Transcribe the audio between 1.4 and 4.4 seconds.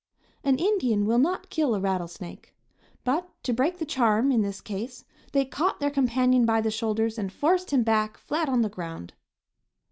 kill a rattlesnake. But to break the charm,